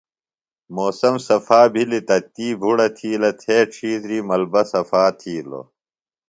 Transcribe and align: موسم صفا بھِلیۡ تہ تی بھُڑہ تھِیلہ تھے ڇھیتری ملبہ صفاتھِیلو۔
موسم 0.75 1.15
صفا 1.27 1.61
بھِلیۡ 1.73 2.03
تہ 2.07 2.17
تی 2.33 2.47
بھُڑہ 2.61 2.87
تھِیلہ 2.97 3.31
تھے 3.41 3.57
ڇھیتری 3.73 4.17
ملبہ 4.27 4.61
صفاتھِیلو۔ 4.71 5.61